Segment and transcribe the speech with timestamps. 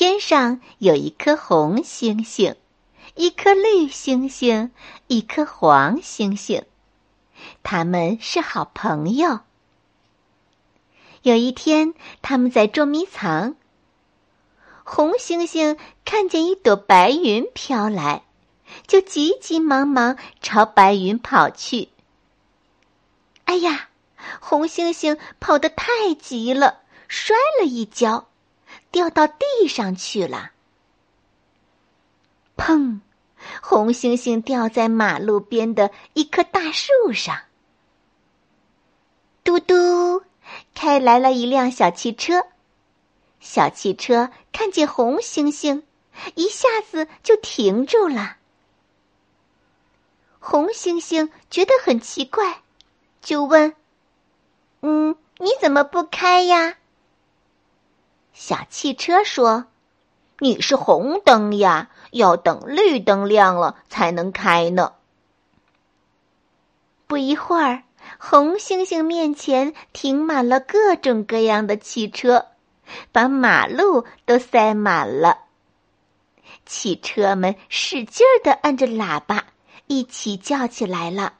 [0.00, 2.56] 天上有一颗红星星，
[3.16, 4.70] 一颗绿星星，
[5.08, 6.64] 一颗黄星星，
[7.62, 9.40] 他们是好朋友。
[11.20, 13.56] 有一天，他们在捉迷藏。
[14.84, 18.22] 红星星看见一朵白云飘来，
[18.86, 21.90] 就急急忙忙朝白云跑去。
[23.44, 23.90] 哎呀，
[24.40, 28.29] 红星星跑得太急了，摔了一跤。
[28.90, 30.52] 掉到地上去了。
[32.56, 33.00] 砰！
[33.62, 37.40] 红星星掉在马路边的一棵大树上。
[39.42, 40.22] 嘟嘟，
[40.74, 42.46] 开来了一辆小汽车。
[43.40, 45.84] 小汽车看见红星星，
[46.34, 48.36] 一下子就停住了。
[50.38, 52.62] 红星星觉得很奇怪，
[53.22, 53.74] 就问
[54.82, 56.76] ：“嗯，你怎么不开呀？”
[58.32, 59.66] 小汽车说
[60.38, 64.92] ：“你是红灯呀，要等绿灯亮了才能开呢。”
[67.06, 67.82] 不一会儿，
[68.18, 72.46] 红星星面前停满了各种各样的汽车，
[73.12, 75.38] 把马路都塞满了。
[76.64, 79.44] 汽车们使劲儿的按着喇叭，
[79.88, 81.34] 一起叫起来了：“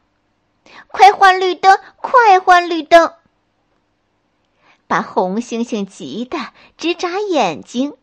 [0.89, 1.79] 快换绿灯！
[1.97, 3.15] 快换绿灯！”
[4.91, 6.37] 把红星星急得
[6.77, 7.97] 直眨眼睛。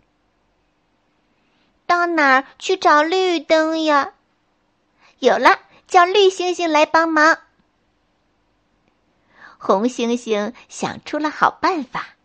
[1.86, 4.14] 到哪儿去找绿灯呀？
[5.20, 7.40] 有了，叫绿星星来帮忙。
[9.58, 12.16] 红星星想出了好办法，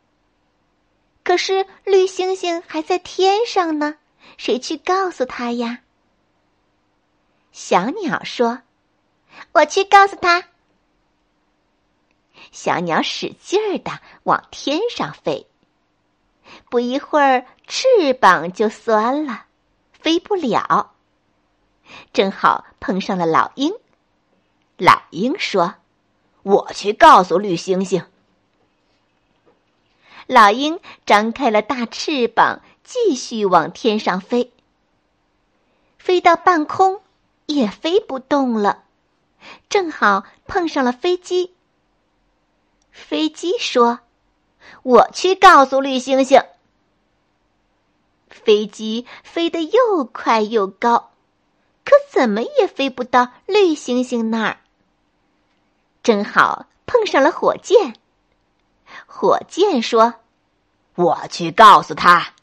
[1.25, 3.97] 可是绿星星还在天上呢，
[4.37, 5.81] 谁去告诉他呀？
[7.51, 8.62] 小鸟说
[9.51, 10.45] ：“我去告诉他。”
[12.50, 15.47] 小鸟使劲儿的往天上飞，
[16.69, 19.44] 不一会儿翅膀就酸了，
[19.92, 20.92] 飞不了。
[22.12, 23.75] 正好碰上了老鹰，
[24.76, 25.75] 老鹰说
[26.42, 28.06] ：“我去告诉绿猩猩。”
[30.26, 34.53] 老鹰张开了大翅膀，继续往天上飞。
[35.98, 37.03] 飞到半空，
[37.47, 38.84] 也飞不动了，
[39.69, 41.53] 正好碰上了飞机。
[42.92, 44.00] 飞机说
[44.84, 46.47] ：“我去告诉绿猩猩。”
[48.30, 51.12] 飞机飞得又快又高，
[51.84, 54.60] 可怎么也飞不到绿猩猩那儿。
[56.03, 57.97] 正好碰上了火箭。
[59.06, 60.14] 火箭说
[60.97, 62.34] ：“我去告诉他。”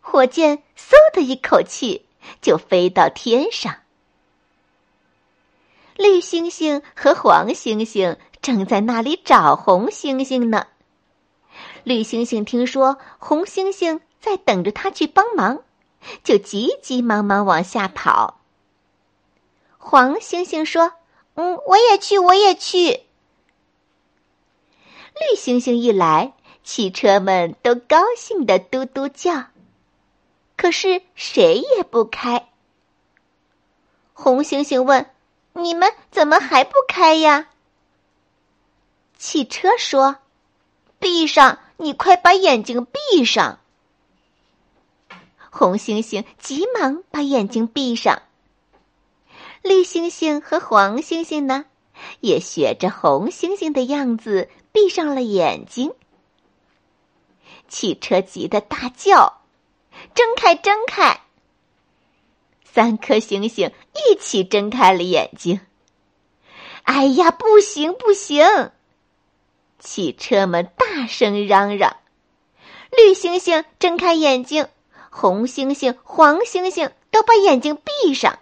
[0.00, 2.06] 火箭嗖的一口气
[2.40, 3.76] 就飞到天上。
[6.00, 10.66] 绿星星和黄星星正在那里找红星星呢。
[11.84, 15.62] 绿星星听说红星星在等着他去帮忙，
[16.24, 18.40] 就急急忙忙往下跑。
[19.76, 20.94] 黄星星说
[21.36, 23.02] ：“嗯，我也去，我也去。”
[25.20, 26.32] 绿星星一来，
[26.64, 29.48] 汽车们都高兴的嘟嘟叫，
[30.56, 32.48] 可是谁也不开。
[34.14, 35.04] 红星星问。
[35.52, 37.48] 你们怎么还不开呀？
[39.18, 40.16] 汽车说
[40.98, 43.58] ：“闭上，你快把眼睛闭上。”
[45.50, 48.22] 红星星急忙把眼睛闭上。
[49.62, 51.66] 绿星星和黄星星呢，
[52.20, 55.92] 也学着红星星的样子闭上了眼睛。
[57.68, 59.42] 汽车急得大叫
[60.14, 61.20] ：“睁开，睁开！”
[62.64, 63.72] 三颗星星
[64.10, 65.60] 一起睁开了眼睛。
[66.82, 68.72] 哎呀，不行不行！
[69.78, 71.96] 汽车们大声嚷嚷。
[72.90, 74.66] 绿星星睁开眼睛，
[75.10, 78.40] 红星星、黄星星都把眼睛闭上。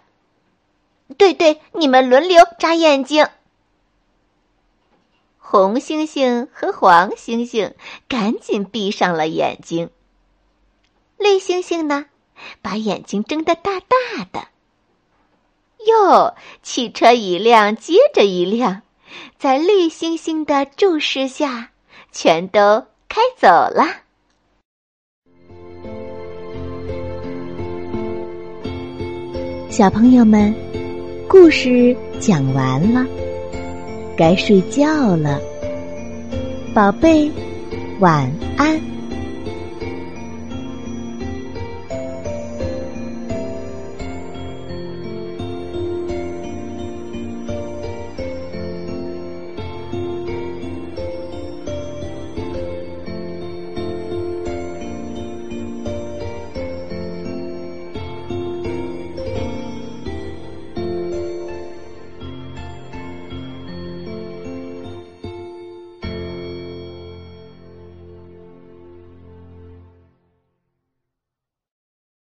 [1.17, 3.27] 对对，你们轮流眨眼睛。
[5.37, 7.75] 红星星和黄星星
[8.07, 9.91] 赶紧闭上了眼睛。
[11.17, 12.05] 绿星星呢？
[12.61, 14.47] 把眼睛睁得大大的。
[15.87, 18.81] 又汽车一辆接着一辆
[19.37, 21.69] 在绿星星的注视下
[22.11, 23.85] 全都开走了。
[29.69, 30.53] 小朋友们
[31.27, 33.05] 故事讲完了
[34.17, 35.39] 该睡觉了。
[36.73, 37.31] 宝贝
[37.99, 38.98] 晚安。